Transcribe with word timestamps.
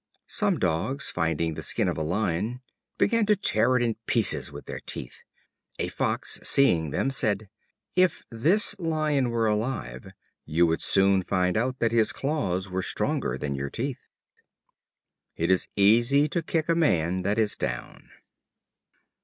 Some 0.25 0.57
Dogs, 0.57 1.11
finding 1.11 1.53
the 1.53 1.61
skin 1.61 1.87
of 1.87 1.95
a 1.95 2.01
lion, 2.01 2.61
began 2.97 3.27
to 3.27 3.35
tear 3.35 3.75
it 3.77 3.83
in 3.83 3.97
pieces 4.07 4.51
with 4.51 4.65
their 4.65 4.79
teeth. 4.79 5.21
A 5.77 5.89
Fox, 5.89 6.39
seeing 6.41 6.89
them, 6.89 7.11
said: 7.11 7.49
"If 7.95 8.23
this 8.31 8.75
lion 8.79 9.29
were 9.29 9.45
alive, 9.45 10.07
you 10.43 10.65
would 10.65 10.81
soon 10.81 11.21
find 11.21 11.55
out 11.55 11.77
that 11.77 11.91
his 11.91 12.13
claws 12.13 12.67
were 12.67 12.81
stronger 12.81 13.37
than 13.37 13.53
your 13.53 13.69
teeth." 13.69 14.01
It 15.35 15.51
is 15.51 15.67
easy 15.75 16.27
to 16.29 16.41
kick 16.41 16.67
a 16.67 16.73
man 16.73 17.21
that 17.21 17.37
is 17.37 17.55
down. 17.55 18.09